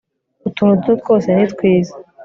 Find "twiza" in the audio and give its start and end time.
1.53-1.93